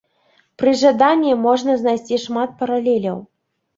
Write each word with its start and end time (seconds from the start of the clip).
Пры 0.61 0.71
жаданні 0.83 1.33
можна 1.45 1.77
знайсці 1.81 2.21
шмат 2.25 2.59
паралеляў. 2.63 3.17